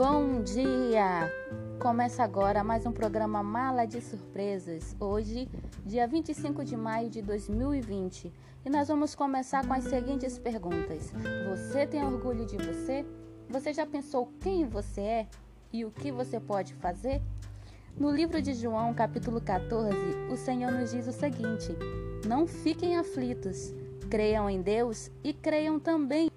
[0.00, 1.28] Olá!
[1.80, 4.94] Começa agora mais um programa Mala de Surpresas.
[5.00, 5.48] Hoje,
[5.84, 8.32] dia 25 de maio de 2020,
[8.64, 11.12] e nós vamos começar com as seguintes perguntas:
[11.48, 13.04] Você tem orgulho de você?
[13.48, 15.26] Você já pensou quem você é
[15.72, 17.20] e o que você pode fazer?
[17.98, 19.96] No livro de João, capítulo 14,
[20.30, 21.76] o Senhor nos diz o seguinte:
[22.24, 23.74] Não fiquem aflitos,
[24.08, 26.30] creiam em Deus e creiam também.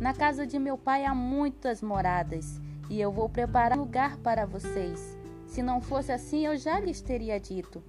[0.00, 5.16] Na casa de meu pai há muitas moradas e eu vou preparar lugar para vocês.
[5.46, 7.82] Se não fosse assim, eu já lhes teria dito.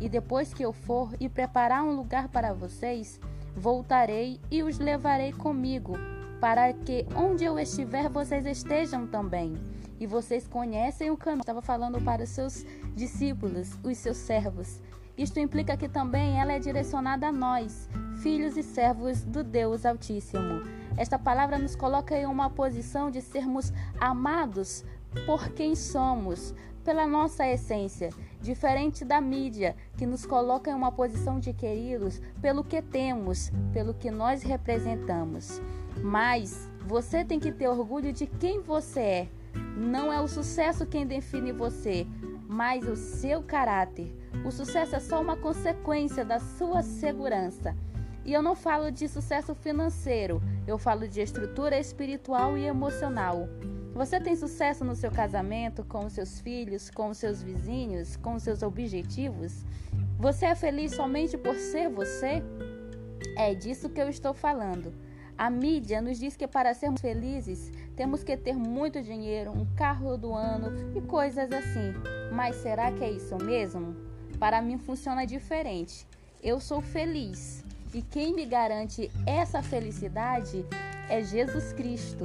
[0.00, 3.20] E depois que eu for e preparar um lugar para vocês,
[3.56, 5.94] voltarei e os levarei comigo,
[6.40, 9.56] para que onde eu estiver vocês estejam também.
[10.00, 11.40] E vocês conhecem o caminho.
[11.40, 12.64] Estava falando para os seus
[12.94, 14.80] discípulos, os seus servos.
[15.16, 17.88] Isto implica que também ela é direcionada a nós,
[18.22, 20.62] filhos e servos do Deus Altíssimo.
[20.96, 24.84] Esta palavra nos coloca em uma posição de sermos amados
[25.24, 31.38] por quem somos, pela nossa essência, diferente da mídia, que nos coloca em uma posição
[31.38, 35.60] de queridos pelo que temos, pelo que nós representamos.
[36.02, 39.28] Mas você tem que ter orgulho de quem você é.
[39.76, 42.06] Não é o sucesso quem define você,
[42.48, 44.12] mas o seu caráter.
[44.44, 47.76] O sucesso é só uma consequência da sua segurança.
[48.28, 53.48] E eu não falo de sucesso financeiro, eu falo de estrutura espiritual e emocional.
[53.94, 58.34] Você tem sucesso no seu casamento, com os seus filhos, com os seus vizinhos, com
[58.34, 59.64] os seus objetivos?
[60.18, 62.42] Você é feliz somente por ser você?
[63.34, 64.92] É disso que eu estou falando.
[65.38, 70.18] A mídia nos diz que para sermos felizes temos que ter muito dinheiro, um carro
[70.18, 71.94] do ano e coisas assim.
[72.30, 73.96] Mas será que é isso mesmo?
[74.38, 76.06] Para mim funciona diferente.
[76.42, 80.64] Eu sou feliz e quem me garante essa felicidade
[81.08, 82.24] é Jesus Cristo.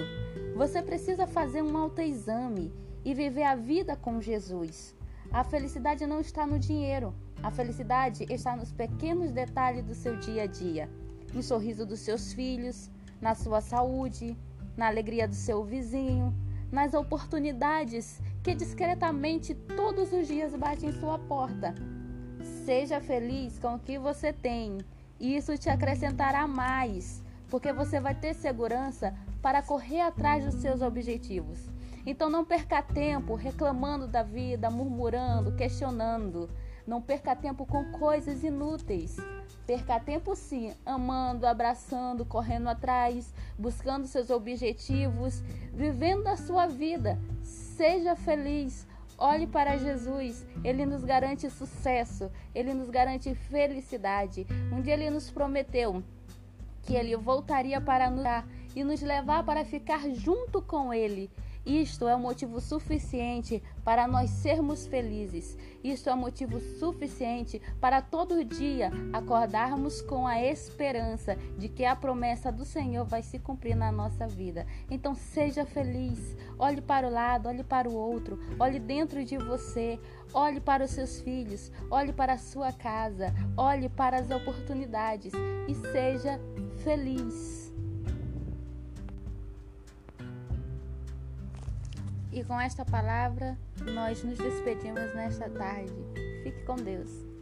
[0.56, 4.96] Você precisa fazer um autoexame e viver a vida com Jesus.
[5.31, 7.13] A felicidade não está no dinheiro.
[7.41, 10.90] A felicidade está nos pequenos detalhes do seu dia a dia,
[11.34, 14.38] no sorriso dos seus filhos, na sua saúde,
[14.78, 16.34] na alegria do seu vizinho,
[16.72, 21.73] nas oportunidades que discretamente todos os dias batem em sua porta.
[22.66, 24.79] Seja feliz com o que você tem
[25.23, 31.69] isso te acrescentará mais, porque você vai ter segurança para correr atrás dos seus objetivos.
[32.06, 36.50] Então não perca tempo reclamando da vida, murmurando, questionando.
[36.85, 39.16] Não perca tempo com coisas inúteis.
[39.66, 45.41] Perca tempo sim, amando, abraçando, correndo atrás, buscando seus objetivos,
[45.73, 47.17] vivendo a sua vida.
[47.41, 48.85] Seja feliz,
[49.25, 54.45] Olhe para Jesus, ele nos garante sucesso, ele nos garante felicidade.
[54.69, 56.03] Um dia ele nos prometeu
[56.81, 58.45] que ele voltaria para nos dar
[58.75, 61.31] e nos levar para ficar junto com ele.
[61.66, 65.57] Isto é um motivo suficiente para nós sermos felizes.
[65.81, 71.96] Isto é um motivo suficiente para todo dia acordarmos com a esperança de que a
[71.96, 74.68] promessa do Senhor vai se cumprir na nossa vida.
[74.90, 76.35] Então seja feliz.
[76.59, 79.97] Olhe para o lado, olhe para o outro, olhe dentro de você,
[80.34, 85.31] olhe para os seus filhos, olhe para a sua casa, olhe para as oportunidades
[85.68, 86.40] e seja
[86.84, 87.62] feliz.
[92.34, 93.56] E com esta palavra,
[93.94, 95.94] nós nos despedimos nesta tarde.
[96.44, 97.33] Fique com Deus.